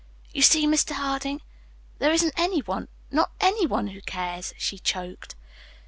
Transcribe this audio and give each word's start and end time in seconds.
"You 0.33 0.41
see, 0.41 0.65
Mr. 0.65 0.93
Harding, 0.93 1.41
there 1.99 2.11
isn't 2.11 2.33
any 2.35 2.61
one 2.61 2.87
not 3.11 3.29
any 3.39 3.67
one 3.67 3.89
who 3.89 4.01
cares," 4.01 4.51
she 4.57 4.79
choked. 4.79 5.35